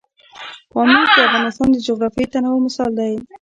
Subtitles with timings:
[0.71, 3.13] پامیر د افغانستان د جغرافیوي تنوع مثال دی.